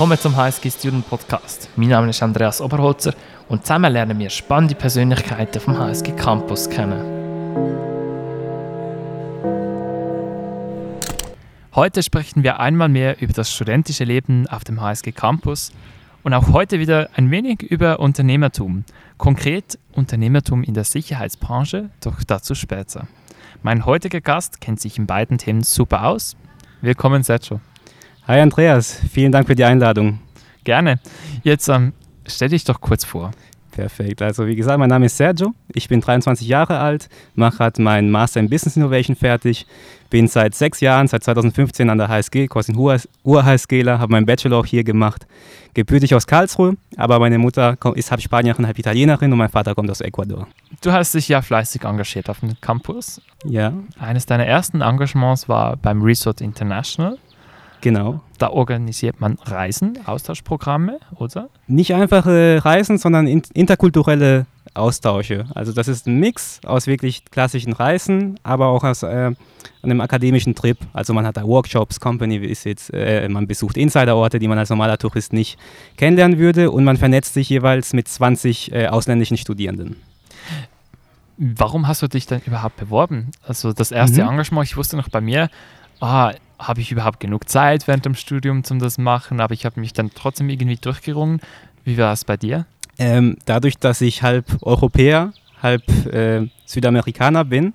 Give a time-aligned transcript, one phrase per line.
[0.00, 1.68] willkommen zum HSG Student Podcast.
[1.76, 3.12] Mein Name ist Andreas Oberholzer
[3.50, 7.02] und zusammen lernen wir spannende Persönlichkeiten vom HSG Campus kennen.
[11.74, 15.70] Heute sprechen wir einmal mehr über das studentische Leben auf dem HSG Campus
[16.22, 18.86] und auch heute wieder ein wenig über Unternehmertum.
[19.18, 23.06] Konkret Unternehmertum in der Sicherheitsbranche, doch dazu später.
[23.62, 26.38] Mein heutiger Gast kennt sich in beiden Themen super aus.
[26.80, 27.60] Willkommen, Sergio.
[28.30, 30.20] Hi Andreas, vielen Dank für die Einladung.
[30.62, 31.00] Gerne.
[31.42, 31.92] Jetzt ähm,
[32.24, 33.32] stell dich doch kurz vor.
[33.72, 34.22] Perfekt.
[34.22, 35.52] Also wie gesagt, mein Name ist Sergio.
[35.74, 39.66] Ich bin 23 Jahre alt, mache gerade meinen Master in Business Innovation fertig,
[40.10, 44.66] bin seit sechs Jahren, seit 2015 an der HSG, quasi Ur-HSGler, habe meinen Bachelor auch
[44.66, 45.26] hier gemacht.
[45.74, 49.90] Gebürtig aus Karlsruhe, aber meine Mutter ist halb Spanierin, halb Italienerin und mein Vater kommt
[49.90, 50.46] aus Ecuador.
[50.82, 53.20] Du hast dich ja fleißig engagiert auf dem Campus.
[53.44, 53.72] Ja.
[53.98, 57.18] Eines deiner ersten Engagements war beim Resort International.
[57.80, 58.20] Genau.
[58.38, 61.48] Da organisiert man Reisen, Austauschprogramme, oder?
[61.66, 65.46] Nicht einfache Reisen, sondern interkulturelle Austausche.
[65.54, 69.32] Also das ist ein Mix aus wirklich klassischen Reisen, aber auch aus äh,
[69.82, 70.78] einem akademischen Trip.
[70.92, 74.96] Also man hat da Workshops, Company Visits, äh, man besucht Insiderorte, die man als normaler
[74.98, 75.58] Tourist nicht
[75.96, 79.96] kennenlernen würde und man vernetzt sich jeweils mit 20 äh, ausländischen Studierenden.
[81.36, 83.30] Warum hast du dich denn überhaupt beworben?
[83.42, 84.30] Also das erste mhm.
[84.30, 85.48] Engagement, ich wusste noch bei mir,
[86.00, 89.80] ah, habe ich überhaupt genug Zeit während dem Studium zum das machen, aber ich habe
[89.80, 91.40] mich dann trotzdem irgendwie durchgerungen.
[91.84, 92.66] Wie war es bei dir?
[92.98, 97.72] Ähm, dadurch, dass ich halb Europäer, halb äh, Südamerikaner bin,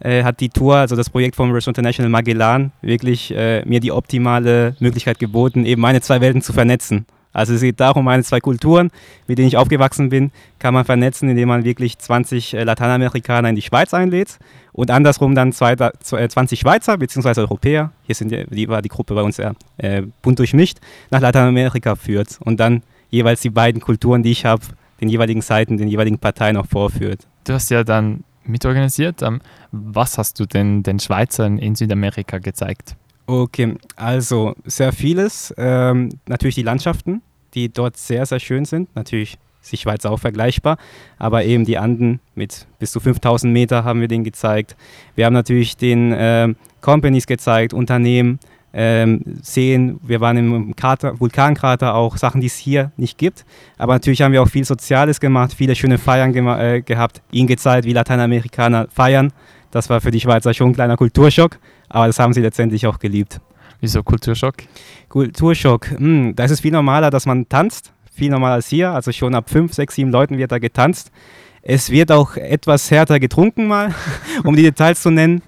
[0.00, 3.92] äh, hat die Tour, also das Projekt vom Restaurant International Magellan, wirklich äh, mir die
[3.92, 7.06] optimale Möglichkeit geboten, eben meine zwei Welten zu vernetzen.
[7.32, 8.90] Also es geht darum, meine zwei Kulturen,
[9.26, 13.56] mit denen ich aufgewachsen bin, kann man vernetzen, indem man wirklich 20 äh, Lateinamerikaner in
[13.56, 14.38] die Schweiz einlädt
[14.72, 17.40] und andersrum dann 20 äh, Schweizer bzw.
[17.40, 20.78] Europäer, hier sind die, die, war die Gruppe bei uns sehr äh, bunt durchmischt,
[21.10, 24.62] nach Lateinamerika führt und dann jeweils die beiden Kulturen, die ich habe,
[25.00, 27.26] den jeweiligen Seiten, den jeweiligen Parteien auch vorführt.
[27.44, 29.22] Du hast ja dann mitorganisiert.
[29.22, 29.40] Ähm,
[29.70, 32.96] was hast du denn den Schweizern in Südamerika gezeigt?
[33.28, 35.54] Okay, also sehr vieles.
[35.58, 37.20] Ähm, natürlich die Landschaften,
[37.52, 38.88] die dort sehr, sehr schön sind.
[38.96, 39.36] Natürlich
[39.70, 40.78] die Schweiz auch vergleichbar,
[41.18, 44.76] aber eben die Anden mit bis zu 5000 Meter haben wir denen gezeigt.
[45.14, 48.38] Wir haben natürlich den äh, Companies gezeigt, Unternehmen,
[48.72, 50.00] ähm, Seen.
[50.02, 53.44] Wir waren im Krater, Vulkankrater auch, Sachen, die es hier nicht gibt.
[53.76, 57.86] Aber natürlich haben wir auch viel Soziales gemacht, viele schöne Feiern äh, gehabt, ihnen gezeigt,
[57.86, 59.34] wie Lateinamerikaner feiern.
[59.70, 61.58] Das war für die Schweizer schon ein kleiner Kulturschock.
[61.88, 63.40] Aber das haben sie letztendlich auch geliebt.
[63.80, 64.54] Wieso Kulturschock?
[65.08, 65.90] Kulturschock.
[65.90, 67.92] Hm, da ist es viel normaler, dass man tanzt.
[68.12, 68.90] Viel normaler als hier.
[68.90, 71.12] Also schon ab fünf, sechs, sieben Leuten wird da getanzt.
[71.62, 73.94] Es wird auch etwas härter getrunken mal,
[74.44, 75.42] um die Details zu nennen.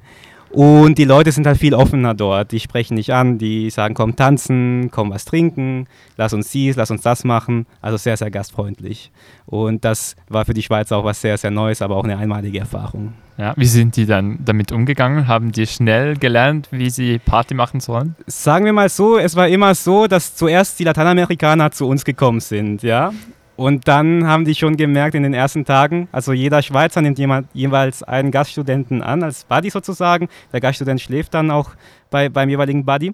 [0.50, 2.50] Und die Leute sind halt viel offener dort.
[2.50, 6.90] Die sprechen nicht an, die sagen, komm tanzen, komm was trinken, lass uns dies, lass
[6.90, 7.66] uns das machen.
[7.80, 9.12] Also sehr, sehr gastfreundlich.
[9.46, 12.58] Und das war für die Schweiz auch was sehr, sehr Neues, aber auch eine einmalige
[12.58, 13.14] Erfahrung.
[13.38, 15.26] Ja, wie sind die dann damit umgegangen?
[15.26, 18.16] Haben die schnell gelernt, wie sie Party machen sollen?
[18.26, 22.40] Sagen wir mal so, es war immer so, dass zuerst die Lateinamerikaner zu uns gekommen
[22.40, 23.12] sind, ja.
[23.60, 27.46] Und dann haben die schon gemerkt in den ersten Tagen, also jeder Schweizer nimmt jemand,
[27.52, 30.28] jeweils einen Gaststudenten an, als Buddy sozusagen.
[30.50, 31.72] Der Gaststudent schläft dann auch
[32.08, 33.12] bei, beim jeweiligen Buddy.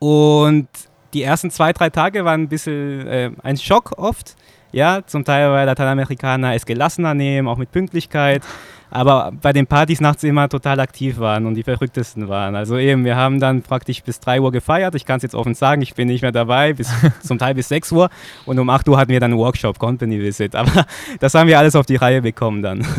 [0.00, 0.66] Und
[1.14, 4.34] die ersten zwei, drei Tage waren ein bisschen äh, ein Schock oft.
[4.72, 8.42] Ja, zum Teil, weil Lateinamerikaner es gelassener nehmen, auch mit Pünktlichkeit
[8.92, 12.54] aber bei den Partys nachts immer total aktiv waren und die verrücktesten waren.
[12.54, 14.94] Also eben, wir haben dann praktisch bis 3 Uhr gefeiert.
[14.94, 16.92] Ich kann es jetzt offen sagen, ich bin nicht mehr dabei, bis,
[17.22, 18.10] zum Teil bis 6 Uhr.
[18.44, 20.54] Und um 8 Uhr hatten wir dann einen Workshop, Company Visit.
[20.54, 20.86] Aber
[21.20, 22.86] das haben wir alles auf die Reihe bekommen dann.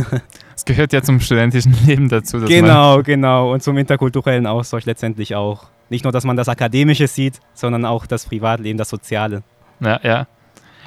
[0.55, 2.39] Es gehört ja zum studentischen Leben dazu.
[2.39, 3.51] genau, genau.
[3.53, 5.63] Und zum interkulturellen Austausch letztendlich auch.
[5.89, 9.41] Nicht nur, dass man das Akademische sieht, sondern auch das Privatleben, das Soziale.
[9.79, 10.27] Ja, ja.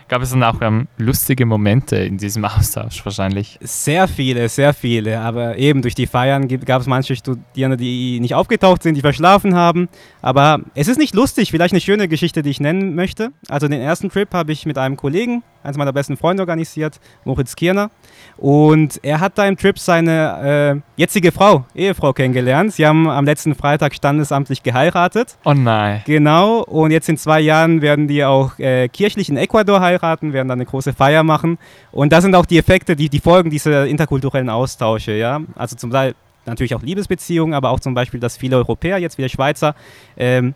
[0.08, 3.58] Gab es dann auch ähm, lustige Momente in diesem Austausch wahrscheinlich?
[3.60, 5.20] Sehr viele, sehr viele.
[5.20, 9.56] Aber eben durch die Feiern gab es manche Studierende, die nicht aufgetaucht sind, die verschlafen
[9.56, 9.88] haben.
[10.22, 11.50] Aber es ist nicht lustig.
[11.50, 13.32] Vielleicht eine schöne Geschichte, die ich nennen möchte.
[13.48, 17.56] Also den ersten Trip habe ich mit einem Kollegen, eines meiner besten Freunde organisiert, Moritz
[17.56, 17.90] Kirner.
[18.38, 22.72] Und er hat da im Trip seine äh, jetzige Frau, Ehefrau kennengelernt.
[22.72, 25.36] Sie haben am letzten Freitag standesamtlich geheiratet.
[25.44, 26.02] Oh nein.
[26.04, 26.62] Genau.
[26.62, 30.58] Und jetzt in zwei Jahren werden die auch äh, kirchlich in Ecuador heiraten, werden dann
[30.58, 31.58] eine große Feier machen.
[31.92, 35.12] Und das sind auch die Effekte, die, die Folgen dieser interkulturellen Austausche.
[35.12, 35.40] Ja?
[35.54, 39.28] Also zum Teil natürlich auch Liebesbeziehungen, aber auch zum Beispiel, dass viele Europäer, jetzt wieder
[39.28, 39.74] Schweizer,
[40.16, 40.54] ähm,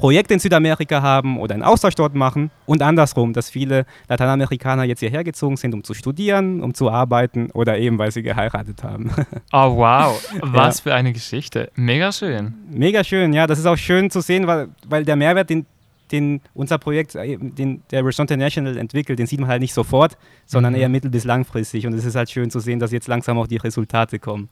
[0.00, 5.00] Projekte in Südamerika haben oder einen Austausch dort machen und andersrum, dass viele Lateinamerikaner jetzt
[5.00, 9.10] hierher gezogen sind, um zu studieren, um zu arbeiten oder eben, weil sie geheiratet haben.
[9.52, 10.82] Oh wow, was ja.
[10.82, 11.70] für eine Geschichte.
[11.74, 12.54] Mega schön.
[12.70, 13.46] Mega schön, ja.
[13.46, 15.66] Das ist auch schön zu sehen, weil, weil der Mehrwert, den
[16.12, 20.16] den, unser Projekt, äh, den der Restaurant International entwickelt, den sieht man halt nicht sofort,
[20.46, 20.80] sondern mhm.
[20.80, 21.86] eher mittel- bis langfristig.
[21.86, 24.48] Und es ist halt schön zu sehen, dass jetzt langsam auch die Resultate kommen.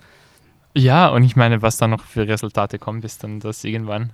[0.74, 4.12] Ja, und ich meine, was da noch für Resultate kommen, bis dann das irgendwann,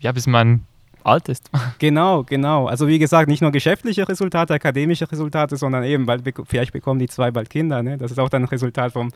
[0.00, 0.66] ja, bis man
[1.04, 1.50] alt ist.
[1.78, 2.66] Genau, genau.
[2.66, 7.08] Also wie gesagt, nicht nur geschäftliche Resultate, akademische Resultate, sondern eben, weil vielleicht bekommen die
[7.08, 7.82] zwei bald Kinder.
[7.82, 7.96] Ne?
[7.96, 9.10] Das ist auch dann ein Resultat vom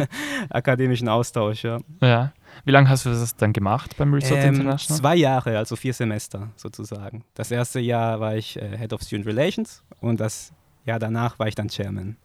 [0.50, 1.64] akademischen Austausch.
[1.64, 1.80] Ja.
[2.00, 2.32] ja.
[2.64, 5.00] Wie lange hast du das dann gemacht beim Resort ähm, International?
[5.00, 7.24] Zwei Jahre, also vier Semester sozusagen.
[7.34, 10.52] Das erste Jahr war ich äh, Head of Student Relations und das
[10.84, 12.16] Jahr danach war ich dann Chairman.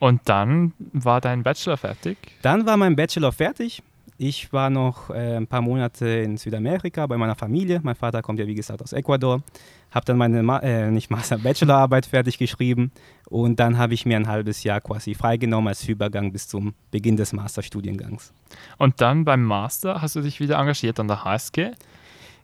[0.00, 2.18] Und dann war dein Bachelor fertig?
[2.42, 3.82] Dann war mein Bachelor fertig.
[4.16, 7.80] Ich war noch äh, ein paar Monate in Südamerika bei meiner Familie.
[7.82, 9.42] Mein Vater kommt ja, wie gesagt, aus Ecuador.
[9.90, 12.92] Habe dann meine Ma äh, nicht Master Bachelorarbeit fertig geschrieben
[13.28, 17.16] und dann habe ich mir ein halbes Jahr quasi freigenommen als Übergang bis zum Beginn
[17.16, 18.32] des Masterstudiengangs.
[18.78, 21.72] Und dann beim Master hast du dich wieder engagiert an der HSG?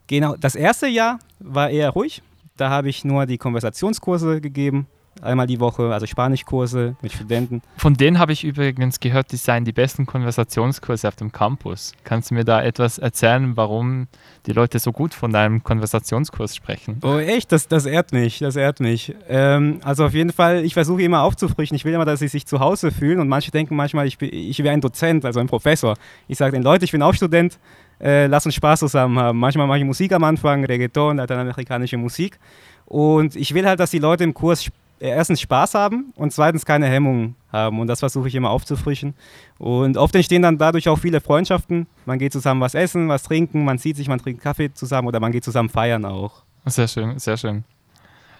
[0.08, 2.20] Genau, das erste Jahr war eher ruhig.
[2.56, 4.88] Da habe ich nur die Konversationskurse gegeben,
[5.22, 7.62] einmal die Woche, also Spanischkurse mit Studenten.
[7.76, 11.92] Von denen habe ich übrigens gehört, die seien die besten Konversationskurse auf dem Campus.
[12.04, 14.08] Kannst du mir da etwas erzählen, warum
[14.46, 17.00] die Leute so gut von deinem Konversationskurs sprechen?
[17.02, 17.52] Oh, echt?
[17.52, 19.14] Das, das ehrt mich, das ehrt mich.
[19.28, 21.74] Ähm, also auf jeden Fall, ich versuche immer aufzufrischen.
[21.76, 24.58] Ich will immer, dass sie sich zu Hause fühlen und manche denken manchmal, ich, ich
[24.62, 25.96] wäre ein Dozent, also ein Professor.
[26.28, 27.58] Ich sage den Leuten, ich bin auch Student,
[28.00, 29.38] äh, lass uns Spaß zusammen haben.
[29.38, 32.38] Manchmal mache ich Musik am Anfang, Reggaeton, lateinamerikanische Musik.
[32.86, 34.68] Und ich will halt, dass die Leute im Kurs
[35.00, 37.80] erstens Spaß haben und zweitens keine Hemmungen haben.
[37.80, 39.14] Und das versuche ich immer aufzufrischen.
[39.58, 41.86] Und oft entstehen dann dadurch auch viele Freundschaften.
[42.06, 45.20] Man geht zusammen was essen, was trinken, man sieht sich, man trinkt Kaffee zusammen oder
[45.20, 46.42] man geht zusammen feiern auch.
[46.66, 47.64] Sehr schön, sehr schön.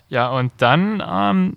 [0.09, 1.57] Ja, und dann ähm,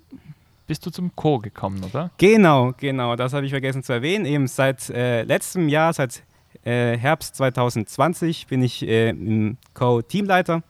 [0.66, 2.10] bist du zum Co gekommen, oder?
[2.18, 3.16] Genau, genau.
[3.16, 4.24] Das habe ich vergessen zu erwähnen.
[4.24, 6.22] Eben seit äh, letztem Jahr, seit
[6.64, 10.62] äh, Herbst 2020 bin ich äh, im Co-Teamleiter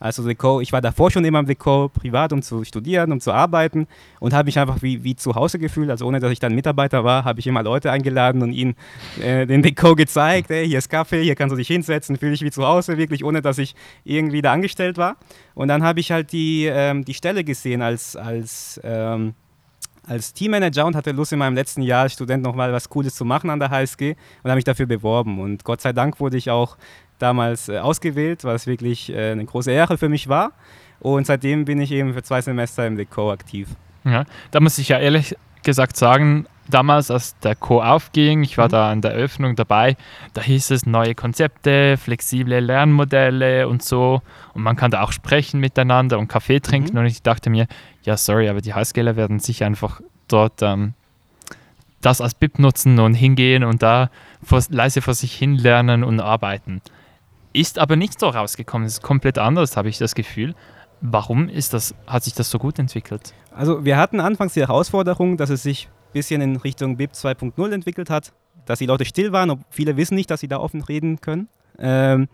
[0.00, 3.32] also Deco, ich war davor schon immer im Deco privat, um zu studieren, um zu
[3.32, 3.86] arbeiten
[4.20, 5.90] und habe mich einfach wie, wie zu Hause gefühlt.
[5.90, 8.76] Also ohne, dass ich dann Mitarbeiter war, habe ich immer Leute eingeladen und ihnen
[9.20, 10.50] äh, den Deco gezeigt.
[10.50, 13.24] Hey, hier ist Kaffee, hier kannst du dich hinsetzen, fühle ich wie zu Hause, wirklich,
[13.24, 13.74] ohne dass ich
[14.04, 15.16] irgendwie da angestellt war.
[15.54, 19.34] Und dann habe ich halt die, ähm, die Stelle gesehen als, als ähm,
[20.08, 23.24] als Teammanager und hatte Lust in meinem letzten Jahr als Student nochmal was Cooles zu
[23.24, 24.12] machen an der HSG
[24.42, 25.38] und habe mich dafür beworben.
[25.38, 26.78] Und Gott sei Dank wurde ich auch
[27.18, 30.52] damals äh, ausgewählt, was wirklich äh, eine große Ehre für mich war.
[31.00, 33.68] Und seitdem bin ich eben für zwei Semester im Deco aktiv.
[34.04, 38.66] Ja, da muss ich ja ehrlich gesagt sagen, damals, als der Co aufging, ich war
[38.66, 38.72] mhm.
[38.72, 39.96] da an der Eröffnung dabei,
[40.34, 44.22] da hieß es neue Konzepte, flexible Lernmodelle und so.
[44.54, 46.94] Und man kann da auch sprechen miteinander und Kaffee trinken.
[46.94, 47.00] Mhm.
[47.00, 47.66] Und ich dachte mir,
[48.02, 50.94] ja, sorry, aber die Highscaler werden sich einfach dort ähm,
[52.00, 54.10] das als BIP nutzen und hingehen und da
[54.42, 56.80] vor, leise vor sich hin lernen und arbeiten.
[57.52, 58.86] Ist aber nicht so rausgekommen.
[58.86, 60.54] Es ist komplett anders, habe ich das Gefühl.
[61.00, 63.32] Warum ist das, hat sich das so gut entwickelt?
[63.54, 67.72] Also wir hatten anfangs die Herausforderung, dass es sich ein bisschen in Richtung BIP 2.0
[67.72, 68.32] entwickelt hat,
[68.66, 71.48] dass die Leute still waren und viele wissen nicht, dass sie da offen reden können.
[71.78, 72.28] Ähm,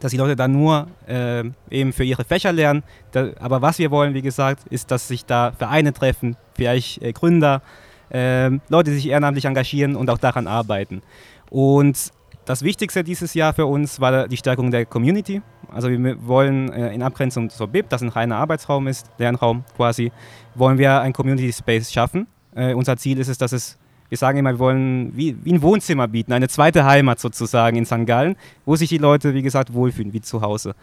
[0.00, 2.82] dass die Leute da nur äh, eben für ihre Fächer lernen.
[3.12, 7.12] Da, aber was wir wollen, wie gesagt, ist, dass sich da Vereine treffen, vielleicht äh,
[7.12, 7.62] Gründer,
[8.10, 11.02] äh, Leute, die sich ehrenamtlich engagieren und auch daran arbeiten.
[11.50, 12.10] Und
[12.44, 15.42] das Wichtigste dieses Jahr für uns war die Stärkung der Community.
[15.70, 20.12] Also wir wollen äh, in Abgrenzung zur BIP, das ein reiner Arbeitsraum ist, Lernraum quasi,
[20.54, 22.26] wollen wir ein Community Space schaffen.
[22.54, 23.78] Äh, unser Ziel ist es, dass es,
[24.08, 27.86] wir sagen immer, wir wollen wie, wie ein Wohnzimmer bieten, eine zweite Heimat sozusagen in
[27.86, 28.06] St.
[28.06, 30.74] Gallen, wo sich die Leute, wie gesagt, wohlfühlen, wie zu Hause.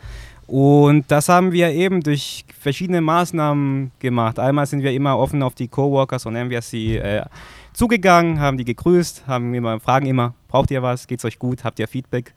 [0.48, 4.40] Und das haben wir eben durch verschiedene Maßnahmen gemacht.
[4.40, 7.24] Einmal sind wir immer offen auf die Coworkers, wir sie, äh,
[7.80, 11.64] zugegangen, haben die gegrüßt, haben immer, fragen immer, braucht ihr was, geht es euch gut,
[11.64, 12.34] habt ihr Feedback?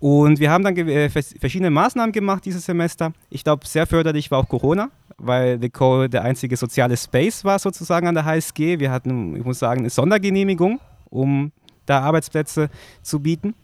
[0.00, 3.14] Und wir haben dann äh, verschiedene Maßnahmen gemacht dieses Semester.
[3.30, 7.58] Ich glaube, sehr förderlich war auch Corona, weil The Co der einzige soziale Space war
[7.58, 8.80] sozusagen an der HSG.
[8.80, 11.52] Wir hatten, ich muss sagen, eine Sondergenehmigung, um
[11.86, 12.68] da Arbeitsplätze
[13.00, 13.54] zu bieten.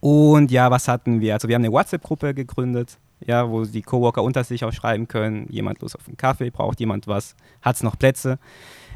[0.00, 1.32] Und ja, was hatten wir?
[1.32, 5.46] Also wir haben eine WhatsApp-Gruppe gegründet, ja, wo die Coworker unter sich auch schreiben können,
[5.50, 8.38] jemand los auf einen Kaffee, braucht jemand was, hat es noch Plätze.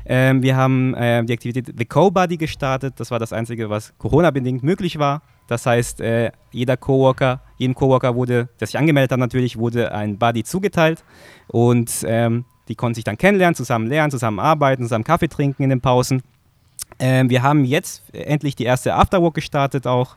[0.07, 2.95] Ähm, wir haben äh, die Aktivität The Co-Buddy gestartet.
[2.99, 5.23] Das war das Einzige, was Corona-bedingt möglich war.
[5.47, 10.19] Das heißt, äh, jeder Coworker, jedem Coworker wurde, der sich angemeldet hat natürlich, wurde ein
[10.19, 11.05] Buddy zugeteilt.
[11.49, 15.71] Und ähm, die konnten sich dann kennenlernen, zusammen lernen, zusammen arbeiten, zusammen Kaffee trinken in
[15.71, 16.23] den Pausen.
[16.99, 20.17] Ähm, wir haben jetzt endlich die erste Afterwork gestartet auch.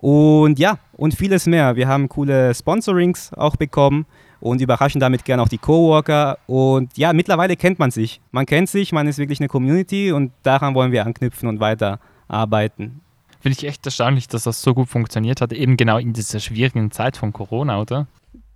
[0.00, 1.76] Und ja, und vieles mehr.
[1.76, 4.06] Wir haben coole Sponsorings auch bekommen
[4.40, 6.38] und überraschen damit gerne auch die Coworker.
[6.46, 8.20] Und ja, mittlerweile kennt man sich.
[8.32, 13.02] Man kennt sich, man ist wirklich eine Community und daran wollen wir anknüpfen und weiterarbeiten.
[13.40, 16.90] Finde ich echt erstaunlich, dass das so gut funktioniert hat, eben genau in dieser schwierigen
[16.90, 18.06] Zeit von Corona, oder?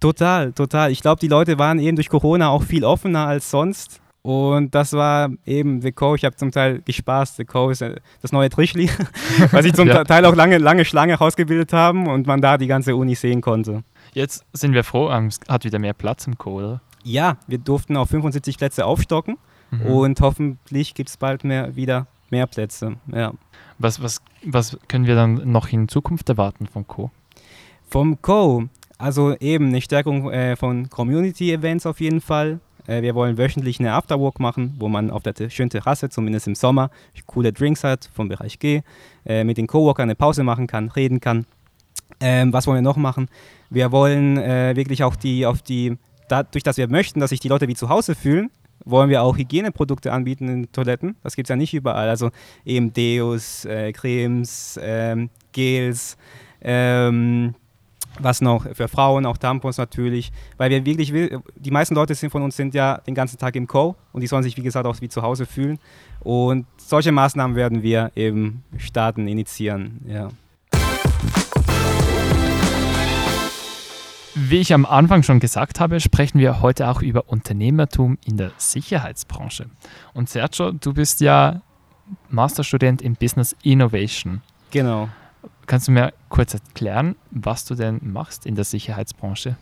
[0.00, 0.90] Total, total.
[0.90, 4.00] Ich glaube, die Leute waren eben durch Corona auch viel offener als sonst.
[4.24, 6.14] Und das war eben The Co.
[6.14, 7.36] Ich habe zum Teil gespaßt.
[7.36, 7.68] The Co.
[7.68, 8.88] ist äh, das neue Trischli,
[9.50, 10.02] weil sich zum ja.
[10.02, 13.84] Teil auch lange, lange Schlange rausgebildet haben und man da die ganze Uni sehen konnte.
[14.14, 16.80] Jetzt sind wir froh, ähm, es hat wieder mehr Platz im Co., oder?
[17.02, 19.36] Ja, wir durften auf 75 Plätze aufstocken
[19.70, 19.82] mhm.
[19.82, 22.96] und hoffentlich gibt es bald mehr, wieder mehr Plätze.
[23.12, 23.34] Ja.
[23.76, 27.10] Was, was, was können wir dann noch in Zukunft erwarten vom Co?
[27.90, 28.64] Vom Co.
[28.96, 32.60] Also eben eine Stärkung äh, von Community-Events auf jeden Fall.
[32.86, 36.54] Äh, wir wollen wöchentlich eine Afterwork machen, wo man auf der schönen Terrasse, zumindest im
[36.54, 36.90] Sommer,
[37.26, 38.82] coole Drinks hat vom Bereich G,
[39.26, 41.46] äh, mit den Coworkern eine Pause machen kann, reden kann.
[42.20, 43.28] Ähm, was wollen wir noch machen?
[43.70, 45.96] Wir wollen äh, wirklich auch die, auf die,
[46.28, 48.50] dadurch, dass wir möchten, dass sich die Leute wie zu Hause fühlen,
[48.84, 51.16] wollen wir auch Hygieneprodukte anbieten in Toiletten.
[51.22, 52.08] Das gibt es ja nicht überall.
[52.08, 52.30] Also
[52.64, 56.16] eben Deos, äh, Cremes, ähm, Gels,
[56.60, 57.54] ähm,
[58.18, 61.12] was noch für Frauen, auch Tampons natürlich, weil wir wirklich,
[61.56, 63.96] die meisten Leute sind von uns sind ja den ganzen Tag im Co.
[64.12, 65.78] und die sollen sich, wie gesagt, auch wie zu Hause fühlen.
[66.20, 70.00] Und solche Maßnahmen werden wir eben starten, initiieren.
[70.06, 70.28] Ja.
[74.36, 78.50] Wie ich am Anfang schon gesagt habe, sprechen wir heute auch über Unternehmertum in der
[78.56, 79.66] Sicherheitsbranche.
[80.12, 81.62] Und Sergio, du bist ja
[82.30, 84.42] Masterstudent in Business Innovation.
[84.72, 85.08] Genau.
[85.66, 89.56] Kannst du mir kurz erklären, was du denn machst in der Sicherheitsbranche?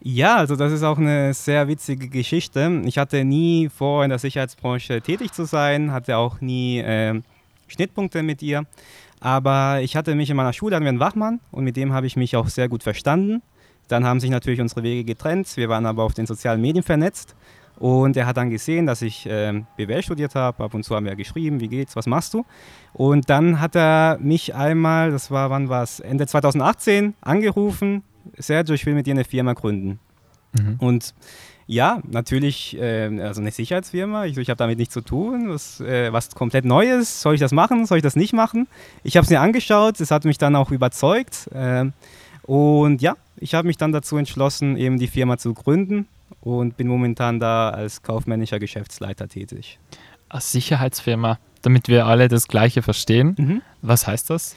[0.00, 2.82] Ja, also das ist auch eine sehr witzige Geschichte.
[2.84, 7.20] Ich hatte nie vor, in der Sicherheitsbranche tätig zu sein, hatte auch nie äh,
[7.68, 8.64] Schnittpunkte mit ihr.
[9.20, 12.08] Aber ich hatte mich in meiner Schule, hatten wir einen Wachmann und mit dem habe
[12.08, 13.42] ich mich auch sehr gut verstanden.
[13.86, 15.56] Dann haben sich natürlich unsere Wege getrennt.
[15.56, 17.36] Wir waren aber auf den sozialen Medien vernetzt.
[17.82, 20.62] Und er hat dann gesehen, dass ich äh, BWL studiert habe.
[20.62, 22.44] Ab und zu haben wir geschrieben, wie geht's, was machst du?
[22.92, 28.04] Und dann hat er mich einmal, das war, wann war es, Ende 2018, angerufen.
[28.38, 29.98] Sergio, ich will mit dir eine Firma gründen.
[30.52, 30.76] Mhm.
[30.78, 31.12] Und
[31.66, 34.26] ja, natürlich, äh, also eine Sicherheitsfirma.
[34.26, 35.48] Ich, ich habe damit nichts zu tun.
[35.48, 37.20] Was, äh, was komplett Neues.
[37.20, 37.86] Soll ich das machen?
[37.86, 38.68] Soll ich das nicht machen?
[39.02, 40.00] Ich habe es mir angeschaut.
[40.00, 41.48] Es hat mich dann auch überzeugt.
[41.52, 41.86] Äh,
[42.44, 46.06] und ja, ich habe mich dann dazu entschlossen, eben die Firma zu gründen
[46.40, 49.78] und bin momentan da als kaufmännischer Geschäftsleiter tätig.
[50.28, 53.34] Als Sicherheitsfirma, damit wir alle das Gleiche verstehen.
[53.38, 53.62] Mhm.
[53.82, 54.56] Was heißt das?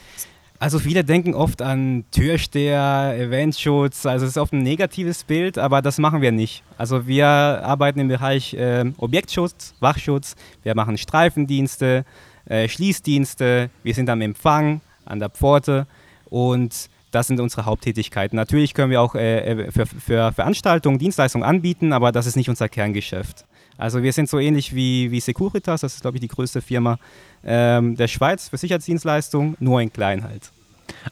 [0.58, 5.82] Also viele denken oft an Türsteher, Eventschutz, also es ist oft ein negatives Bild, aber
[5.82, 6.63] das machen wir nicht.
[6.77, 12.05] Also wir arbeiten im Bereich äh, Objektschutz, Wachschutz, wir machen Streifendienste,
[12.46, 15.88] äh, Schließdienste, wir sind am Empfang, an der Pforte
[16.29, 18.36] und das sind unsere Haupttätigkeiten.
[18.36, 22.50] Natürlich können wir auch äh, äh, für, für Veranstaltungen Dienstleistungen anbieten, aber das ist nicht
[22.50, 23.46] unser Kerngeschäft.
[23.78, 27.00] Also wir sind so ähnlich wie, wie Securitas, das ist glaube ich die größte Firma
[27.44, 30.52] ähm, der Schweiz für Sicherheitsdienstleistungen, nur in klein halt.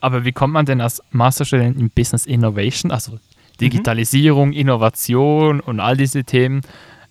[0.02, 3.20] Aber wie kommt man denn als Masterstudent in Business Innovation, also
[3.62, 4.56] Digitalisierung, mhm.
[4.56, 6.62] Innovation und all diese Themen,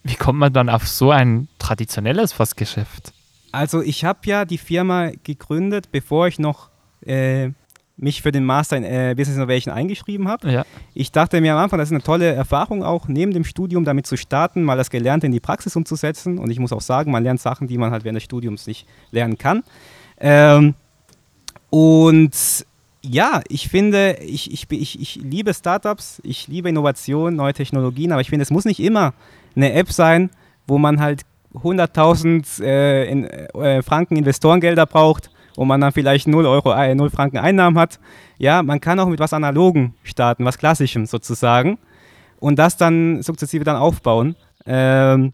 [0.04, 3.12] wie kommt man dann auf so ein traditionelles Fastgeschäft?
[3.52, 6.70] Also ich habe ja die Firma gegründet, bevor ich noch
[7.06, 7.50] äh,
[7.96, 10.50] mich für den Master in äh, Business Innovation eingeschrieben habe.
[10.50, 10.64] Ja.
[10.94, 14.06] Ich dachte mir am Anfang, das ist eine tolle Erfahrung auch, neben dem Studium damit
[14.06, 16.38] zu starten, mal das Gelernte in die Praxis umzusetzen.
[16.38, 18.86] Und ich muss auch sagen, man lernt Sachen, die man halt während des Studiums nicht
[19.10, 19.62] lernen kann.
[20.18, 20.74] Ähm,
[21.70, 22.66] und
[23.02, 28.20] ja, ich finde, ich, ich, ich, ich liebe Startups, ich liebe Innovation, neue Technologien, aber
[28.20, 29.12] ich finde, es muss nicht immer
[29.56, 30.30] eine App sein,
[30.66, 31.22] wo man halt
[31.54, 37.38] 100.000 äh, in, äh, Franken Investorengelder braucht wo man dann vielleicht 0 Euro, 0 Franken
[37.38, 37.98] Einnahmen hat.
[38.38, 41.78] Ja, man kann auch mit was Analogen starten, was Klassischem sozusagen
[42.40, 44.34] und das dann sukzessive dann aufbauen.
[44.66, 45.32] Ähm,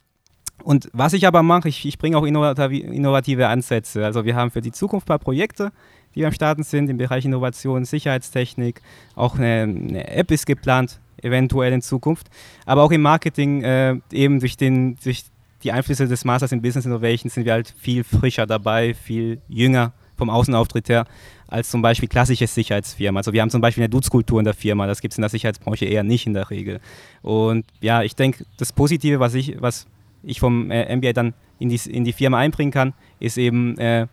[0.62, 4.04] und was ich aber mache, ich, ich bringe auch innovative Ansätze.
[4.04, 5.72] Also wir haben für die Zukunft ein paar Projekte,
[6.14, 8.82] die am Starten sind im Bereich Innovation, Sicherheitstechnik.
[9.14, 12.28] Auch eine, eine App ist geplant, eventuell in Zukunft.
[12.66, 15.24] Aber auch im Marketing, äh, eben durch, den, durch
[15.62, 19.92] die Einflüsse des Masters in Business Innovation sind wir halt viel frischer dabei, viel jünger
[20.18, 21.06] vom Außenauftritt her
[21.46, 23.16] als zum Beispiel klassische Sicherheitsfirmen.
[23.16, 25.30] Also wir haben zum Beispiel eine Duzkultur in der Firma, das gibt es in der
[25.30, 26.80] Sicherheitsbranche eher nicht in der Regel.
[27.22, 29.86] Und ja, ich denke, das Positive, was ich, was
[30.22, 34.06] ich vom äh, MBA dann in die, in die Firma einbringen kann, ist eben äh,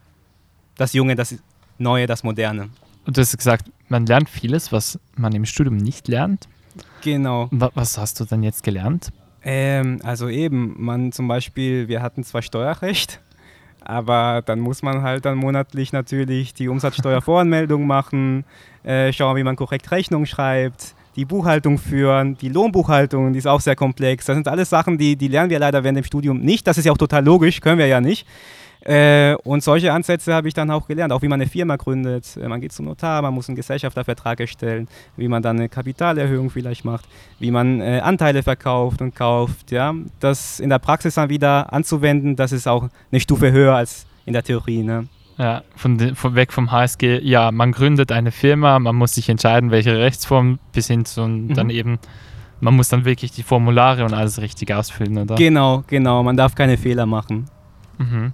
[0.78, 1.36] das Junge, das
[1.78, 2.70] Neue, das Moderne.
[3.06, 6.48] Und du hast gesagt, man lernt vieles, was man im Studium nicht lernt.
[7.02, 7.50] Genau.
[7.52, 9.12] Was hast du dann jetzt gelernt?
[9.44, 13.22] Ähm, also eben, man zum Beispiel, wir hatten zwar Steuerrecht,
[13.86, 18.44] aber dann muss man halt dann monatlich natürlich die Umsatzsteuervoranmeldung machen,
[18.84, 23.62] äh, schauen, wie man korrekt Rechnung schreibt, die Buchhaltung führen, die Lohnbuchhaltung, die ist auch
[23.62, 24.26] sehr komplex.
[24.26, 26.68] Das sind alles Sachen, die, die lernen wir leider während dem Studium nicht.
[26.68, 28.28] Das ist ja auch total logisch, können wir ja nicht.
[28.86, 32.38] Äh, und solche Ansätze habe ich dann auch gelernt, auch wie man eine Firma gründet.
[32.38, 34.88] Äh, man geht zum Notar, man muss einen Gesellschaftervertrag erstellen,
[35.18, 37.06] wie man dann eine Kapitalerhöhung vielleicht macht,
[37.40, 39.72] wie man äh, Anteile verkauft und kauft.
[39.72, 39.96] Ja?
[40.20, 44.34] Das in der Praxis dann wieder anzuwenden, das ist auch eine Stufe höher als in
[44.34, 44.84] der Theorie.
[44.84, 45.08] Ne?
[45.40, 49.72] Ja, von, von, weg vom HSG, ja, man gründet eine Firma, man muss sich entscheiden,
[49.72, 51.54] welche Rechtsform bis hin zu und mhm.
[51.56, 51.98] dann eben,
[52.60, 55.34] man muss dann wirklich die Formulare und alles richtig ausfüllen, oder?
[55.36, 57.48] Genau, genau, man darf keine Fehler machen.
[57.98, 58.34] Mhm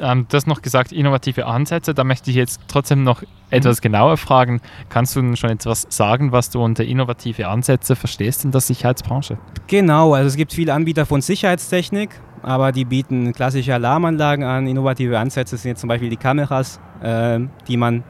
[0.00, 1.94] ähm, du hast noch gesagt, innovative Ansätze.
[1.94, 3.82] Da möchte ich jetzt trotzdem noch etwas mhm.
[3.82, 4.60] genauer fragen.
[4.88, 9.38] Kannst du schon etwas sagen, was du unter innovative Ansätze verstehst in der Sicherheitsbranche?
[9.66, 12.10] Genau, also es gibt viele Anbieter von Sicherheitstechnik,
[12.42, 14.66] aber die bieten klassische Alarmanlagen an.
[14.66, 18.04] Innovative Ansätze sind jetzt zum Beispiel die Kameras, äh, die man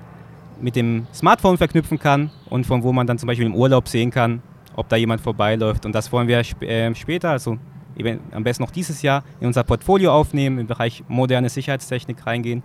[0.61, 4.11] mit dem Smartphone verknüpfen kann und von wo man dann zum Beispiel im Urlaub sehen
[4.11, 4.43] kann,
[4.77, 5.85] ob da jemand vorbeiläuft.
[5.85, 7.59] Und das wollen wir sp äh, später, also
[8.33, 12.63] am besten noch dieses Jahr in unser Portfolio aufnehmen, im Bereich moderne Sicherheitstechnik reingehen.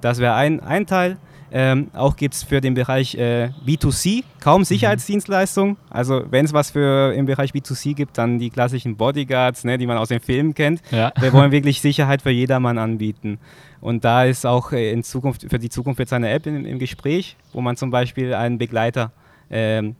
[0.00, 1.18] Das wäre ein, ein Teil.
[1.52, 4.64] Ähm, auch gibt es für den Bereich äh, B2C kaum mhm.
[4.64, 5.76] Sicherheitsdienstleistungen.
[5.90, 9.86] Also wenn es was für im Bereich B2C gibt, dann die klassischen Bodyguards, ne, die
[9.86, 10.82] man aus den Filmen kennt.
[10.90, 11.12] Ja.
[11.20, 13.38] Wir wollen wirklich Sicherheit für jedermann anbieten.
[13.80, 16.78] Und da ist auch äh, in Zukunft, für die Zukunft jetzt eine App im, im
[16.78, 19.12] Gespräch, wo man zum Beispiel einen Begleiter
[19.48, 19.94] ähm,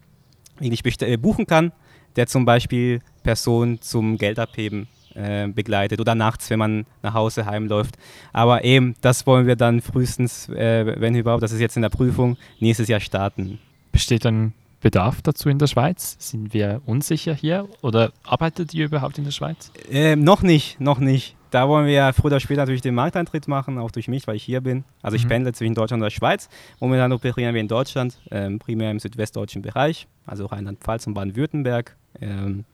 [0.58, 1.72] wirklich äh, buchen kann
[2.16, 7.96] der zum Beispiel Personen zum Geldabheben äh, begleitet oder nachts, wenn man nach Hause heimläuft.
[8.32, 11.88] Aber eben, das wollen wir dann frühestens, äh, wenn überhaupt, das ist jetzt in der
[11.88, 13.58] Prüfung, nächstes Jahr starten.
[13.92, 16.16] Besteht dann Bedarf dazu in der Schweiz?
[16.18, 19.72] Sind wir unsicher hier oder arbeitet ihr überhaupt in der Schweiz?
[19.90, 21.35] Äh, noch nicht, noch nicht.
[21.50, 24.42] Da wollen wir früher oder später natürlich den Markteintritt machen, auch durch mich, weil ich
[24.42, 24.84] hier bin.
[25.02, 25.28] Also ich mhm.
[25.28, 26.48] pendle zwischen Deutschland und der Schweiz.
[26.80, 31.96] Momentan operieren wir in Deutschland, ähm, primär im südwestdeutschen Bereich, also Rheinland-Pfalz und Baden-Württemberg.
[32.20, 32.64] Ähm,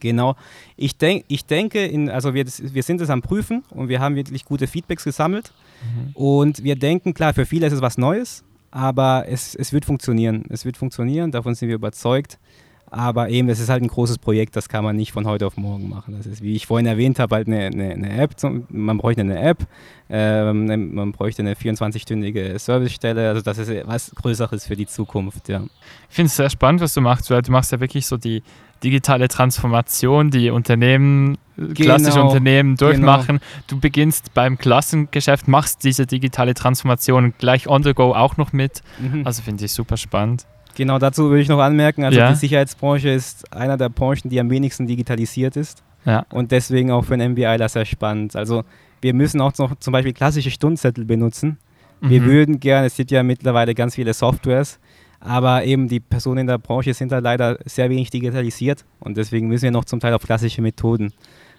[0.00, 0.36] genau.
[0.76, 4.14] Ich, denk, ich denke, in, also wir, wir sind es am Prüfen und wir haben
[4.14, 5.52] wirklich gute Feedbacks gesammelt.
[5.82, 6.10] Mhm.
[6.14, 10.44] Und wir denken, klar, für viele ist es was Neues, aber es, es wird funktionieren.
[10.48, 12.38] Es wird funktionieren, davon sind wir überzeugt.
[12.88, 15.56] Aber eben, es ist halt ein großes Projekt, das kann man nicht von heute auf
[15.56, 16.14] morgen machen.
[16.16, 18.38] Das ist, wie ich vorhin erwähnt habe, halt eine, eine, eine App.
[18.38, 19.66] Zum, man bräuchte eine App,
[20.08, 23.28] ähm, man bräuchte eine 24-stündige Servicestelle.
[23.28, 25.62] Also das ist was Größeres für die Zukunft, ja.
[26.08, 28.42] Ich finde es sehr spannend, was du machst, weil du machst ja wirklich so die
[28.84, 32.90] digitale Transformation, die Unternehmen, genau, klassische Unternehmen genau.
[32.90, 33.38] durchmachen.
[33.38, 33.64] Genau.
[33.66, 38.82] Du beginnst beim Klassengeschäft, machst diese digitale Transformation gleich on the go auch noch mit.
[39.00, 39.26] Mhm.
[39.26, 40.46] Also finde ich super spannend.
[40.76, 42.30] Genau, dazu würde ich noch anmerken, also ja.
[42.30, 45.82] die Sicherheitsbranche ist einer der Branchen, die am wenigsten digitalisiert ist.
[46.04, 46.26] Ja.
[46.30, 48.36] Und deswegen auch für einen MBIler sehr spannend.
[48.36, 48.62] Also
[49.00, 51.58] wir müssen auch noch zum Beispiel klassische Stundenzettel benutzen.
[52.00, 52.26] Wir mhm.
[52.26, 54.78] würden gerne, es gibt ja mittlerweile ganz viele Softwares,
[55.18, 59.48] aber eben die Personen in der Branche sind da leider sehr wenig digitalisiert und deswegen
[59.48, 61.14] müssen wir noch zum Teil auf klassische Methoden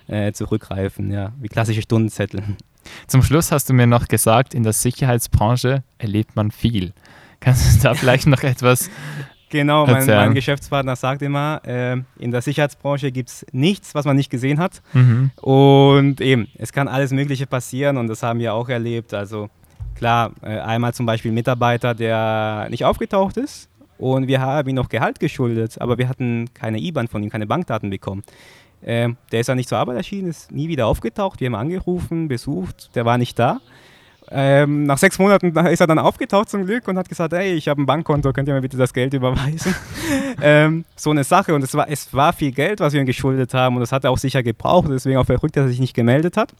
[0.08, 2.44] äh, zurückgreifen, ja, wie klassische Stundenzettel.
[3.08, 6.94] Zum Schluss hast du mir noch gesagt, in der Sicherheitsbranche erlebt man viel.
[7.40, 8.90] Kannst du da vielleicht noch etwas
[9.50, 14.18] Genau, mein, mein, Geschäftspartner sagt immer, äh, in der Sicherheitsbranche gibt es nichts, was man
[14.18, 14.82] nicht gesehen hat.
[14.92, 15.32] Mhm.
[15.38, 19.14] Und eben, es kann alles Mögliche passieren und das haben wir auch erlebt.
[19.14, 19.50] Also
[19.96, 24.76] klar, äh, einmal zum Beispiel ein Mitarbeiter, der nicht aufgetaucht ist und wir haben ihm
[24.76, 28.24] noch Gehalt geschuldet, aber wir hatten keine IBAN von ihm, keine Bankdaten bekommen.
[28.82, 31.40] Äh, der ist dann nicht zur Arbeit erschienen, ist nie wieder aufgetaucht.
[31.40, 33.62] Wir haben angerufen, besucht, der war nicht da.
[34.30, 37.68] Ähm, nach sechs Monaten ist er dann aufgetaucht zum Glück und hat gesagt, hey, ich
[37.70, 39.74] habe ein Bankkonto, könnt ihr mir bitte das Geld überweisen?
[40.42, 43.54] ähm, so eine Sache und es war, es war viel Geld, was wir ihm geschuldet
[43.54, 45.94] haben und das hat er auch sicher gebraucht, deswegen auch verrückt, dass er sich nicht
[45.94, 46.54] gemeldet hat.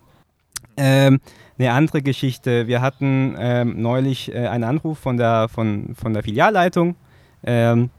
[0.78, 1.20] Ähm,
[1.60, 6.24] eine andere Geschichte, wir hatten ähm, neulich äh, einen Anruf von der, von, von der
[6.24, 6.96] Filialleitung
[7.44, 7.90] ähm,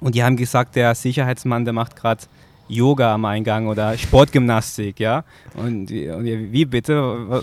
[0.00, 2.24] und die haben gesagt, der Sicherheitsmann, der macht gerade
[2.68, 5.24] Yoga am Eingang oder Sportgymnastik, ja.
[5.54, 6.94] Und, und wie bitte,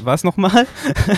[0.04, 0.66] was nochmal?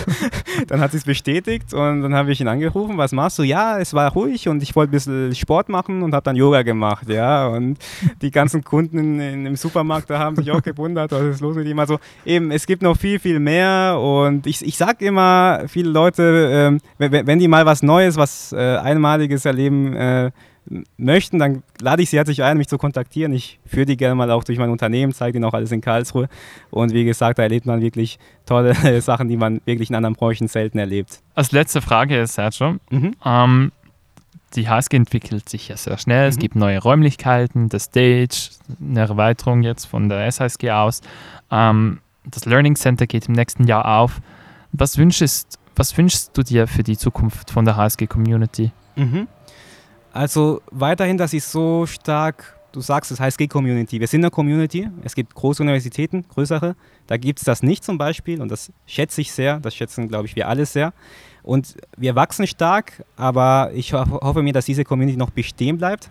[0.68, 3.42] dann hat sie es bestätigt und dann habe ich ihn angerufen, was machst du?
[3.42, 6.62] Ja, es war ruhig und ich wollte ein bisschen Sport machen und habe dann Yoga
[6.62, 7.46] gemacht, ja.
[7.48, 7.78] Und
[8.20, 11.56] die ganzen Kunden in, in, im Supermarkt, da haben sich auch gewundert, was ist los
[11.56, 11.78] mit ihm.
[11.78, 16.50] Also eben, es gibt noch viel, viel mehr und ich, ich sage immer, viele Leute,
[16.52, 20.30] ähm, wenn, wenn die mal was Neues, was äh, Einmaliges erleben, äh,
[20.96, 23.32] möchten, dann lade ich Sie herzlich ein, mich zu kontaktieren.
[23.32, 26.28] Ich führe die gerne mal auch durch mein Unternehmen, zeige Ihnen auch alles in Karlsruhe.
[26.70, 30.48] Und wie gesagt, da erlebt man wirklich tolle Sachen, die man wirklich in anderen Branchen
[30.48, 31.20] selten erlebt.
[31.34, 32.76] Als letzte Frage, Sergio.
[32.90, 33.14] Mhm.
[33.24, 33.72] Ähm,
[34.56, 36.26] die HSG entwickelt sich ja sehr schnell.
[36.26, 36.28] Mhm.
[36.30, 38.50] Es gibt neue Räumlichkeiten, das Stage,
[38.80, 41.00] eine Erweiterung jetzt von der SHSG aus.
[41.50, 44.20] Ähm, das Learning Center geht im nächsten Jahr auf.
[44.72, 48.72] Was wünschst, was wünschst du dir für die Zukunft von der HSG Community?
[48.96, 49.28] Mhm.
[50.14, 53.98] Also weiterhin, dass ich so stark, du sagst es HSG-Community.
[53.98, 54.88] Wir sind eine Community.
[55.02, 56.76] Es gibt große Universitäten, größere.
[57.08, 59.58] Da gibt es das nicht zum Beispiel und das schätze ich sehr.
[59.58, 60.92] Das schätzen, glaube ich, wir alle sehr.
[61.42, 66.10] Und wir wachsen stark, aber ich ho hoffe mir, dass diese Community noch bestehen bleibt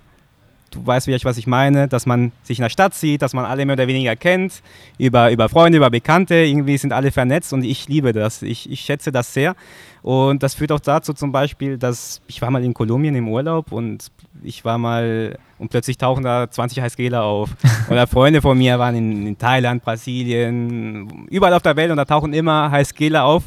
[0.73, 3.45] du weißt vielleicht, was ich meine, dass man sich in der Stadt sieht, dass man
[3.45, 4.61] alle mehr oder weniger kennt,
[4.97, 8.41] über, über Freunde, über Bekannte, irgendwie sind alle vernetzt und ich liebe das.
[8.41, 9.55] Ich, ich schätze das sehr.
[10.01, 13.71] Und das führt auch dazu zum Beispiel, dass ich war mal in Kolumbien im Urlaub
[13.71, 14.11] und
[14.43, 17.51] ich war mal und plötzlich tauchen da 20 Heißgeler auf.
[17.89, 22.03] Oder Freunde von mir waren in, in, Thailand, Brasilien, überall auf der Welt und da
[22.03, 23.43] tauchen immer Heißgeler auf,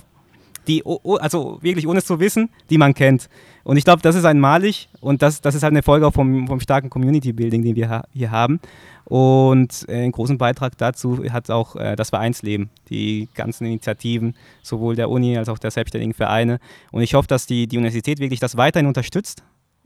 [0.68, 0.82] die,
[1.20, 3.28] also wirklich ohne es zu wissen, die man kennt.
[3.64, 6.46] Und ich glaube, das ist einmalig und das, das ist halt eine Folge auch vom,
[6.46, 8.60] vom starken Community-Building, den wir hier haben.
[9.04, 14.96] Und äh, einen großen Beitrag dazu hat auch äh, das Vereinsleben, die ganzen Initiativen, sowohl
[14.96, 16.58] der Uni als auch der selbstständigen Vereine.
[16.90, 19.44] Und ich hoffe, dass die, die Universität wirklich das weiterhin unterstützt,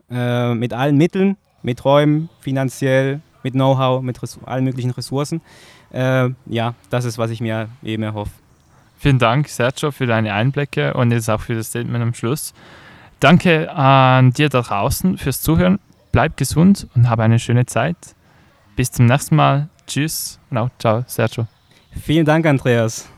[0.09, 5.41] äh, mit allen Mitteln, mit Räumen, finanziell, mit Know-how, mit allen möglichen Ressourcen.
[5.91, 8.31] Äh, ja, das ist, was ich mir eben erhoffe.
[9.01, 12.53] Vielen Dank, Sergio, für deine Einblicke und jetzt auch für das Statement am Schluss.
[13.19, 15.79] Danke an dir da draußen fürs Zuhören.
[16.11, 17.97] Bleib gesund und habe eine schöne Zeit.
[18.75, 19.69] Bis zum nächsten Mal.
[19.87, 21.47] Tschüss und auch ciao, Sergio.
[21.99, 23.10] Vielen Dank, Andreas.